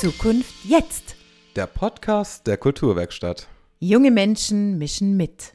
[0.00, 1.14] Zukunft jetzt.
[1.56, 3.48] Der Podcast der Kulturwerkstatt.
[3.80, 5.52] Junge Menschen mischen mit.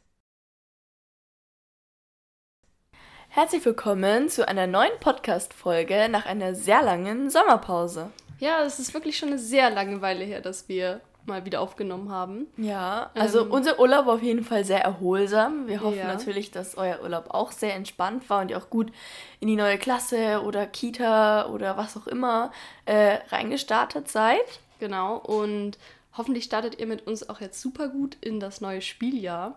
[3.29, 8.11] Herzlich willkommen zu einer neuen Podcast-Folge nach einer sehr langen Sommerpause.
[8.37, 12.11] Ja, es ist wirklich schon eine sehr lange Weile her, dass wir mal wieder aufgenommen
[12.11, 12.47] haben.
[12.57, 15.67] Ja, also ähm, unser Urlaub war auf jeden Fall sehr erholsam.
[15.67, 16.07] Wir hoffen Ja.
[16.07, 18.91] natürlich, dass euer Urlaub auch sehr entspannt war und ihr auch gut
[19.39, 22.51] in die neue Klasse oder Kita oder was auch immer
[22.85, 24.39] äh, reingestartet seid.
[24.79, 25.17] Genau.
[25.17, 25.77] Und
[26.17, 29.55] hoffentlich startet ihr mit uns auch jetzt super gut in das neue Spieljahr,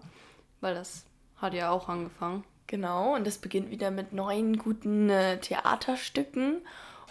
[0.60, 1.04] weil das
[1.36, 2.44] hat ja auch angefangen.
[2.66, 6.58] Genau, und das beginnt wieder mit neuen guten äh, Theaterstücken.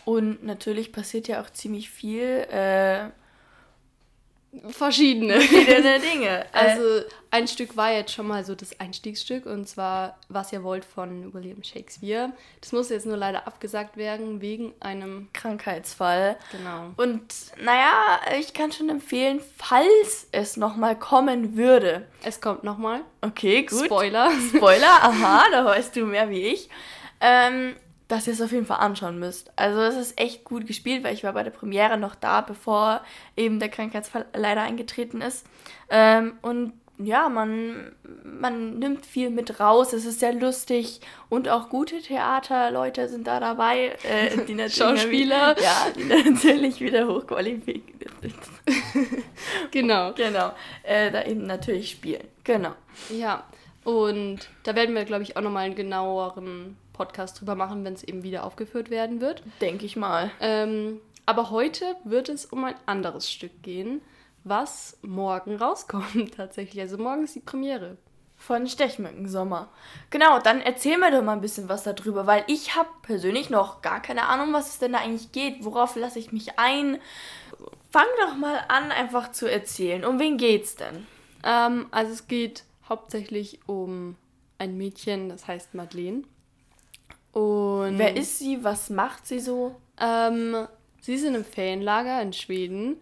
[0.06, 3.10] Und natürlich passiert ja auch ziemlich viel äh,
[4.70, 5.40] Verschiedene.
[5.42, 6.46] verschiedene Dinge.
[6.54, 10.64] Also, Also ein Stück war jetzt schon mal so das Einstiegsstück und zwar Was ihr
[10.64, 12.32] wollt von William Shakespeare.
[12.62, 16.38] Das musste jetzt nur leider abgesagt werden wegen einem Krankheitsfall.
[16.52, 16.92] genau.
[16.96, 22.08] Und naja, ich kann schon empfehlen, falls es nochmal kommen würde.
[22.24, 23.02] Es kommt nochmal.
[23.22, 23.86] Okay, gut.
[23.86, 24.32] Spoiler.
[24.56, 26.70] Spoiler, aha, da weißt du mehr wie ich.
[27.20, 27.76] Ähm,
[28.08, 29.52] dass ihr es auf jeden Fall anschauen müsst.
[29.56, 33.02] Also es ist echt gut gespielt, weil ich war bei der Premiere noch da, bevor
[33.36, 35.46] eben der Krankheitsfall leider eingetreten ist.
[35.90, 37.92] Ähm, und ja, man,
[38.24, 39.94] man nimmt viel mit raus.
[39.94, 41.00] Es ist sehr lustig
[41.30, 43.96] und auch gute Theaterleute sind da dabei.
[44.04, 45.56] Äh, die natürlich Schauspieler.
[45.62, 48.12] Ja, die natürlich wieder hochqualifiziert
[49.72, 50.14] genau.
[50.14, 50.54] Genau.
[50.84, 52.24] Äh, da eben natürlich spielen.
[52.44, 52.74] Genau.
[53.10, 53.44] Ja,
[53.84, 58.04] und da werden wir, glaube ich, auch nochmal einen genaueren Podcast drüber machen, wenn es
[58.04, 59.44] eben wieder aufgeführt werden wird.
[59.62, 60.32] Denke ich mal.
[60.40, 64.02] Ähm, aber heute wird es um ein anderes Stück gehen,
[64.44, 66.82] was morgen rauskommt tatsächlich.
[66.82, 67.98] Also morgen ist die Premiere.
[68.40, 69.70] Von Stechmückensommer.
[70.12, 73.82] Genau, dann erzähl mir doch mal ein bisschen was darüber, weil ich habe persönlich noch
[73.82, 75.66] gar keine Ahnung, was es denn da eigentlich geht.
[75.66, 77.00] Worauf lasse ich mich ein?
[77.90, 80.06] Fang doch mal an, einfach zu erzählen.
[80.06, 81.08] Um wen geht's denn?
[81.44, 84.16] Ähm, also es geht hauptsächlich um
[84.60, 86.24] ein Mädchen, das heißt Madeleine.
[87.38, 88.64] Und Wer ist sie?
[88.64, 89.76] Was macht sie so?
[90.00, 90.68] Ähm,
[91.02, 92.98] sie ist in einem Ferienlager in Schweden.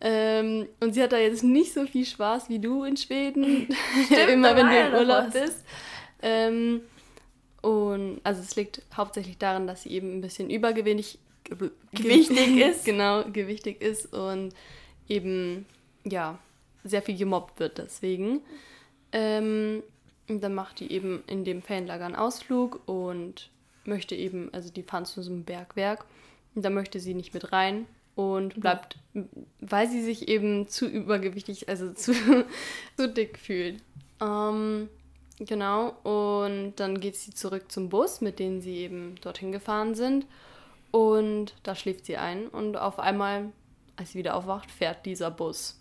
[0.00, 3.68] Ähm, und sie hat da jetzt nicht so viel Spaß wie du in Schweden.
[4.32, 5.64] Immer da wenn du im Urlaub bist.
[6.22, 6.82] Ähm,
[7.62, 12.84] und also es liegt hauptsächlich daran, dass sie eben ein bisschen übergewichtig ge- Gewichtig ist.
[12.84, 14.54] genau, gewichtig ist und
[15.08, 15.66] eben
[16.04, 16.38] ja
[16.84, 18.40] sehr viel gemobbt wird deswegen.
[19.12, 19.82] Ähm,
[20.28, 23.50] und dann macht die eben in dem Ferienlager einen Ausflug und
[23.88, 26.04] möchte eben, also die fahren zu so einem Bergwerk
[26.54, 28.98] und da möchte sie nicht mit rein und bleibt,
[29.60, 32.12] weil sie sich eben zu übergewichtig, also zu,
[32.96, 33.82] zu dick fühlt.
[34.20, 34.88] Ähm,
[35.38, 40.26] genau, und dann geht sie zurück zum Bus, mit dem sie eben dorthin gefahren sind
[40.90, 43.52] und da schläft sie ein und auf einmal,
[43.96, 45.78] als sie wieder aufwacht, fährt dieser Bus.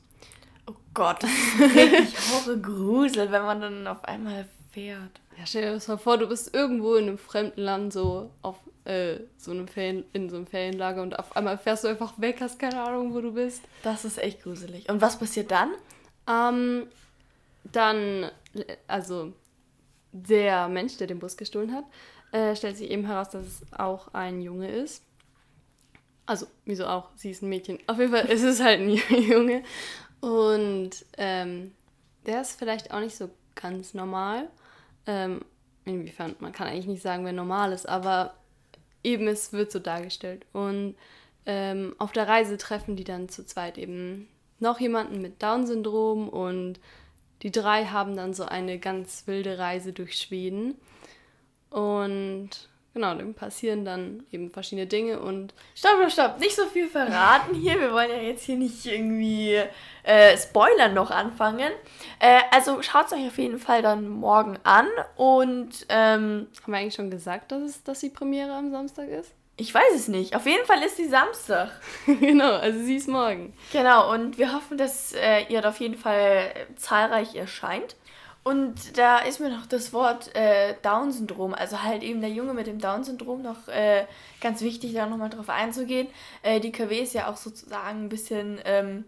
[0.69, 4.47] Oh Gott, das ist richtig Horrorgrusel, wenn man dann auf einmal
[4.77, 5.21] fährt.
[5.39, 8.57] Ja, stell dir das mal vor, du bist irgendwo in einem fremden Land, so auf
[8.85, 12.37] äh, so einem Ferien, in so einem Ferienlager und auf einmal fährst du einfach weg,
[12.41, 13.63] hast keine Ahnung, wo du bist.
[13.81, 14.87] Das ist echt gruselig.
[14.87, 15.71] Und was passiert dann?
[16.27, 16.87] Ähm,
[17.63, 18.29] dann,
[18.87, 19.33] also
[20.11, 21.85] der Mensch, der den Bus gestohlen hat,
[22.31, 25.03] äh, stellt sich eben heraus, dass es auch ein Junge ist.
[26.27, 27.09] Also, wieso auch?
[27.15, 27.79] Sie ist ein Mädchen.
[27.87, 29.63] Auf jeden Fall ist es halt ein Junge.
[30.19, 31.71] Und ähm,
[32.27, 34.49] der ist vielleicht auch nicht so ganz normal.
[35.07, 35.41] Ähm,
[35.85, 38.35] inwiefern, man kann eigentlich nicht sagen, wer normal ist, aber
[39.03, 40.45] eben es wird so dargestellt.
[40.53, 40.95] Und
[41.45, 44.27] ähm, auf der Reise treffen die dann zu zweit eben
[44.59, 46.79] noch jemanden mit Down-Syndrom und
[47.43, 50.75] die drei haben dann so eine ganz wilde Reise durch Schweden.
[51.69, 52.49] Und
[52.97, 56.39] genau, dann passieren dann eben verschiedene Dinge und Stopp, stopp, stopp.
[56.39, 57.79] Nicht so viel verraten hier.
[57.79, 59.61] Wir wollen ja jetzt hier nicht irgendwie
[60.03, 61.71] äh, Spoilern noch anfangen.
[62.19, 64.87] Äh, also schaut es euch auf jeden Fall dann morgen an.
[65.15, 69.31] Und ähm, haben wir eigentlich schon gesagt, dass, es, dass die Premiere am Samstag ist?
[69.59, 70.35] ich weiß es nicht.
[70.35, 71.71] Auf jeden Fall ist sie Samstag.
[72.05, 73.53] genau, also sie ist morgen.
[73.71, 77.95] Genau, und wir hoffen, dass äh, ihr auf jeden Fall zahlreich erscheint.
[78.47, 82.65] Und da ist mir noch das Wort äh, Down-Syndrom, also halt eben der Junge mit
[82.65, 84.05] dem Down-Syndrom noch äh,
[84.39, 86.07] ganz wichtig, da nochmal drauf einzugehen.
[86.43, 89.03] Äh, die KW ist ja auch sozusagen ein bisschen, ähm,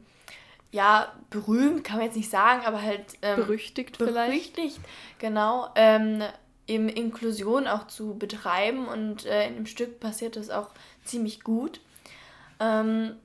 [0.72, 4.56] ja, berühmt, kann man jetzt nicht sagen, aber halt ähm, Berüchtigt vielleicht.
[4.56, 4.82] berüchtigt,
[5.20, 6.22] genau, ähm,
[6.68, 10.68] eben Inklusion auch zu betreiben und äh, in dem Stück passiert das auch
[11.06, 11.80] ziemlich gut.
[12.60, 13.16] Ähm,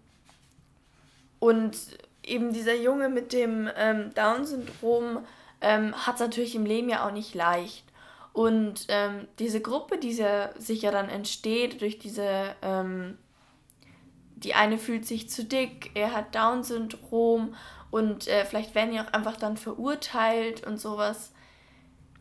[1.40, 1.76] und
[2.22, 5.18] eben dieser Junge mit dem ähm, Down-Syndrom
[5.64, 7.84] ähm, hat es natürlich im Leben ja auch nicht leicht.
[8.32, 13.16] Und ähm, diese Gruppe, die ja- sich ja dann entsteht durch diese, ähm,
[14.36, 17.54] die eine fühlt sich zu dick, er hat Down-Syndrom
[17.90, 21.32] und äh, vielleicht werden die auch einfach dann verurteilt und sowas.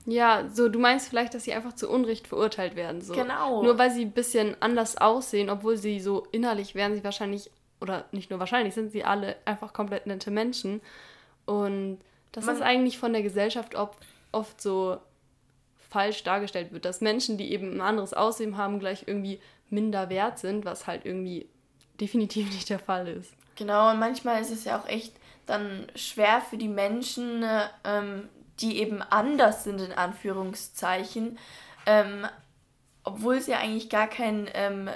[0.06, 3.02] Ja, so du meinst vielleicht, dass sie einfach zu Unrecht verurteilt werden.
[3.02, 3.14] So.
[3.14, 3.64] Genau.
[3.64, 7.50] Nur weil sie ein bisschen anders aussehen, obwohl sie so innerlich wären sie wahrscheinlich,
[7.82, 10.82] oder nicht nur wahrscheinlich, sind sie alle einfach komplett nette Menschen.
[11.46, 12.00] Und
[12.34, 13.98] das Man- ist eigentlich von der Gesellschaft oft,
[14.34, 14.98] oft so
[15.90, 19.40] falsch dargestellt wird, dass Menschen, die eben ein anderes Aussehen haben, gleich irgendwie
[19.70, 21.48] minder wert sind, was halt irgendwie
[22.02, 23.32] definitiv nicht der Fall ist.
[23.56, 25.14] Genau, und manchmal ist es ja auch echt
[25.46, 28.28] dann schwer für die Menschen, äh, ähm,
[28.60, 31.38] die eben anders sind, in Anführungszeichen,
[31.86, 32.26] ähm,
[33.04, 34.90] obwohl es ja eigentlich gar keinen ähm,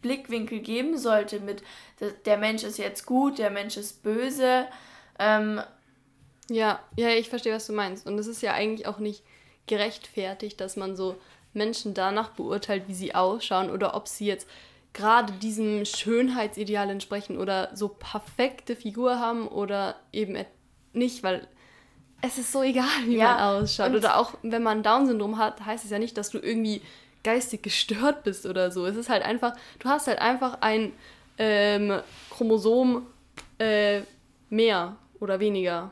[0.00, 1.62] Blickwinkel geben sollte mit,
[2.00, 4.66] der- der Mensch ist jetzt gut, der Mensch ist böse.
[5.18, 5.60] Ähm,
[6.52, 8.06] Ja, ja, ich verstehe, was du meinst.
[8.06, 9.22] Und es ist ja eigentlich auch nicht
[9.66, 11.16] gerechtfertigt, dass man so
[11.54, 14.46] Menschen danach beurteilt, wie sie ausschauen oder ob sie jetzt
[14.92, 20.36] gerade diesem Schönheitsideal entsprechen oder so perfekte Figur haben oder eben
[20.92, 21.46] nicht, weil
[22.20, 23.94] es ist so egal, wie Ja, man ausschaut.
[23.94, 26.82] Oder auch wenn man Down-Syndrom hat, heißt es ja nicht, dass du irgendwie
[27.24, 28.86] geistig gestört bist oder so.
[28.86, 30.92] Es ist halt einfach, du hast halt einfach ein
[31.38, 32.00] ähm,
[32.30, 33.06] Chromosom
[33.58, 34.02] äh,
[34.50, 35.90] mehr oder weniger.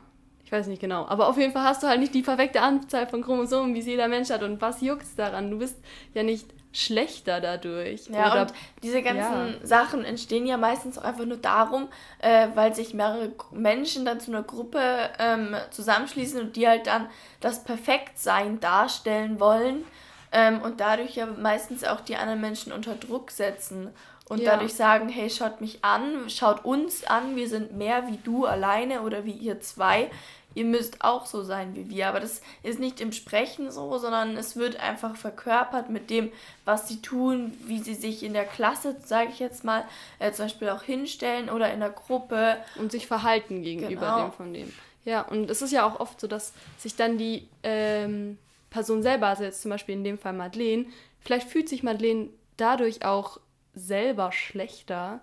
[0.51, 1.05] Ich weiß nicht genau.
[1.07, 3.85] Aber auf jeden Fall hast du halt nicht die perfekte Anzahl von Chromosomen, wie es
[3.85, 4.43] jeder Mensch hat.
[4.43, 5.49] Und was juckt's daran?
[5.49, 5.77] Du bist
[6.13, 8.07] ja nicht schlechter dadurch.
[8.09, 8.53] Ja, oder und
[8.83, 9.65] diese ganzen ja.
[9.65, 11.87] Sachen entstehen ja meistens auch einfach nur darum,
[12.19, 14.81] äh, weil sich mehrere Menschen dann zu einer Gruppe
[15.19, 17.07] ähm, zusammenschließen und die halt dann
[17.39, 19.85] das Perfektsein darstellen wollen
[20.33, 23.89] ähm, und dadurch ja meistens auch die anderen Menschen unter Druck setzen
[24.31, 24.51] und Ja.
[24.51, 29.01] dadurch sagen, hey, schaut mich an, schaut uns an, wir sind mehr wie du alleine
[29.01, 30.09] oder wie ihr zwei.
[30.53, 32.07] Ihr müsst auch so sein wie wir.
[32.09, 36.31] Aber das ist nicht im Sprechen so, sondern es wird einfach verkörpert mit dem,
[36.65, 39.85] was sie tun, wie sie sich in der Klasse, sage ich jetzt mal,
[40.19, 42.57] äh, zum Beispiel auch hinstellen oder in der Gruppe.
[42.75, 44.23] und sich verhalten gegenüber Genau.
[44.25, 44.73] dem von dem.
[45.05, 48.37] Ja, und es ist ja auch oft so, dass sich dann die ähm,
[48.69, 50.85] Person selber, also jetzt zum Beispiel in dem Fall Madeleine,
[51.21, 53.39] vielleicht fühlt sich Madeleine dadurch auch
[53.73, 55.21] selber schlechter,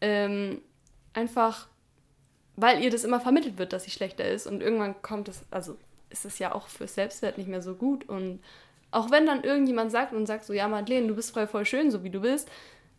[0.00, 0.60] ähm,
[1.14, 1.66] einfach
[2.56, 4.46] weil ihr das immer vermittelt wird, dass sie schlechter ist.
[4.46, 5.76] Und irgendwann kommt es, also
[6.10, 8.08] ist es ja auch fürs Selbstwert nicht mehr so gut.
[8.08, 8.40] Und
[8.90, 11.90] auch wenn dann irgendjemand sagt und sagt so, ja Madeleine, du bist voll, voll schön,
[11.90, 12.48] so wie du bist,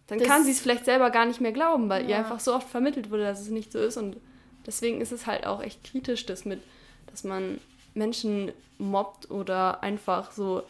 [0.07, 2.17] dann Das- kann sie es vielleicht selber gar nicht mehr glauben, weil ihr Ja.
[2.19, 3.97] einfach so oft vermittelt wurde, dass es nicht so ist.
[3.97, 4.17] Und
[4.65, 6.61] deswegen ist es halt auch echt kritisch, das mit,
[7.09, 7.59] dass man
[7.95, 10.61] Menschen mobbt oder einfach so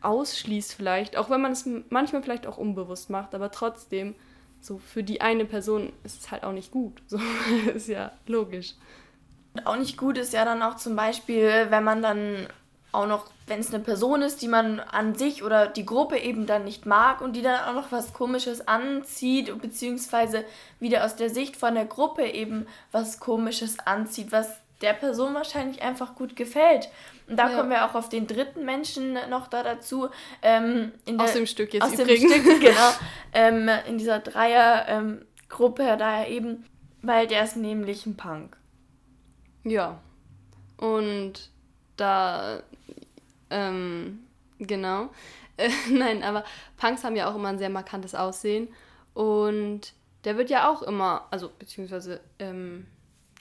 [0.00, 4.14] ausschließt vielleicht, auch wenn man es manchmal vielleicht auch unbewusst macht, aber trotzdem,
[4.62, 7.02] so für die eine Person ist es halt auch nicht gut.
[7.06, 7.18] So
[7.74, 8.74] ist ja logisch.
[9.64, 12.46] Auch nicht gut ist ja dann auch zum Beispiel, wenn man dann
[12.92, 16.46] auch noch, wenn es eine Person ist, die man an sich oder die Gruppe eben
[16.46, 20.44] dann nicht mag und die dann auch noch was Komisches anzieht, beziehungsweise
[20.78, 24.48] wieder aus der Sicht von der Gruppe eben was Komisches anzieht, was
[24.82, 26.88] der Person wahrscheinlich einfach gut gefällt.
[27.28, 27.56] Und da Ja.
[27.56, 30.08] kommen wir auch auf den dritten Menschen noch da dazu.
[30.42, 32.32] Ähm, in Aus der- dem Stück jetzt aus übrigens.
[32.32, 32.90] dem Stück, genau.
[33.32, 36.64] Ähm, in dieser Dreier-Gruppe da eben,
[37.02, 38.56] weil der ist nämlich ein Punk.
[39.64, 40.00] Ja.
[40.76, 41.50] Und
[41.96, 42.62] da,
[43.50, 44.20] ähm,
[44.58, 45.10] genau.
[45.56, 46.44] Äh, nein, aber
[46.76, 48.68] Punks haben ja auch immer ein sehr markantes Aussehen.
[49.14, 49.92] Und
[50.24, 52.86] der wird ja auch immer, also beziehungsweise ähm,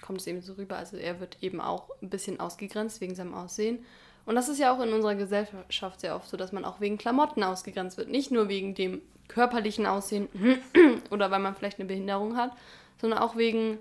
[0.02, 3.34] kommt es eben so rüber, also er wird eben auch ein bisschen ausgegrenzt wegen seinem
[3.34, 3.86] Aussehen.
[4.26, 6.98] Und das ist ja auch in unserer Gesellschaft sehr oft so, dass man auch wegen
[6.98, 8.10] Klamotten ausgegrenzt wird.
[8.10, 10.28] Nicht nur wegen dem körperlichen Aussehen
[11.10, 12.52] oder weil man vielleicht eine Behinderung hat,
[13.00, 13.80] sondern auch wegen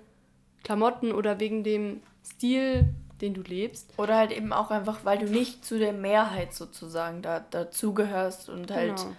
[0.64, 2.88] Klamotten oder wegen dem Stil,
[3.20, 3.92] den du lebst.
[3.98, 8.70] Oder halt eben auch einfach, weil du nicht zu der Mehrheit sozusagen da, dazugehörst und
[8.70, 9.12] halt Genau.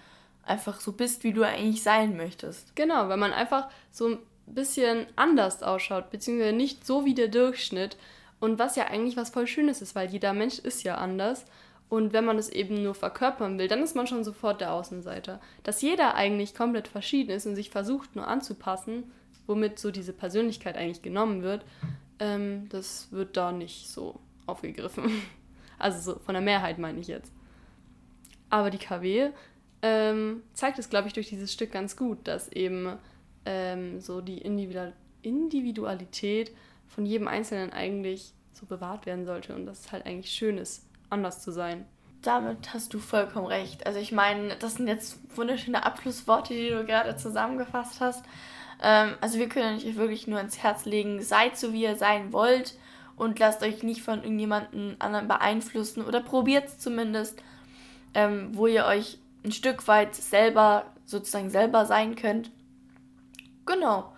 [0.43, 2.75] einfach so bist, wie du eigentlich sein möchtest.
[2.75, 7.98] Genau, weil man einfach so bisschen anders ausschaut, beziehungsweise nicht so wie der Durchschnitt.
[8.40, 11.46] Und was ja eigentlich was voll Schönes ist, weil jeder Mensch ist ja anders.
[11.90, 15.40] Und wenn man das eben nur verkörpern will, dann ist man schon sofort der Außenseiter.
[15.64, 19.12] Dass jeder eigentlich komplett verschieden ist und sich versucht nur anzupassen,
[19.46, 21.66] womit so diese Persönlichkeit eigentlich genommen wird,
[22.20, 25.22] ähm, das wird da nicht so aufgegriffen.
[25.78, 27.34] Also so von der Mehrheit meine ich jetzt.
[28.52, 29.32] Aber die KW
[29.82, 33.00] ähm, zeigt es, glaube ich, durch dieses Stück ganz gut, dass eben
[33.46, 34.94] ähm, so die Individual
[35.24, 36.52] Individualität
[36.88, 40.86] von jedem Einzelnen eigentlich so bewahrt werden sollte und dass es halt eigentlich schön ist,
[41.10, 41.86] anders zu sein.
[42.22, 43.86] Damit hast du vollkommen recht.
[43.86, 48.26] Also ich meine, das sind jetzt wunderschöne Abschlussworte, die du gerade zusammengefasst hast.
[48.82, 52.34] Ähm, also wir können euch wirklich nur ans Herz legen, seid so, wie ihr sein
[52.34, 52.76] wollt
[53.16, 57.42] und lasst euch nicht von irgendjemandem anderen beeinflussen oder probiert es zumindest,
[58.14, 62.52] ähm, wo ihr euch ein Stück weit selber, sozusagen selber sein könnt.
[63.65, 64.13] Genau.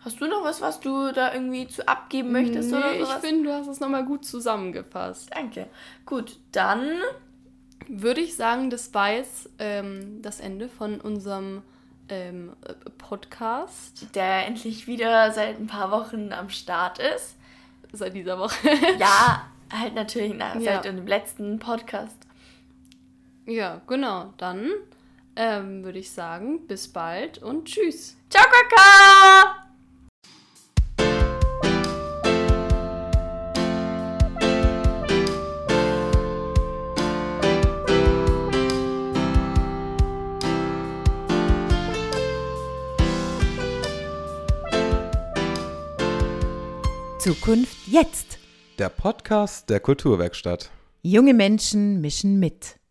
[0.00, 3.20] Hast du noch was, was du da irgendwie zu abgeben möchtest nee, oder ich sowas?
[3.20, 5.30] finde, du hast es nochmal gut zusammengefasst.
[5.32, 5.68] Danke.
[6.06, 6.88] Gut, dann
[7.88, 11.62] Würde ich sagen, das war jetzt ähm, das Ende von unserem
[12.08, 17.36] ähm, äh, Podcast der endlich wieder seit ein paar Wochen am Start ist.
[17.92, 18.54] seit dieser Woche.
[18.98, 20.74] Ja, halt natürlich nach, Ja.
[20.74, 22.16] seit dem letzten Podcast.
[23.46, 24.32] ja, genau.
[24.36, 24.68] Dann
[25.36, 28.16] ähm, würde ich sagen, bis bald und tschüss.
[28.30, 29.62] Ciao, Kaka!
[47.22, 48.38] Zukunft jetzt.
[48.80, 50.72] Der Podcast der Kulturwerkstatt.
[51.02, 52.81] Junge Menschen mischen mit.